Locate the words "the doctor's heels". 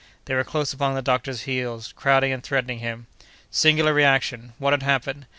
0.95-1.93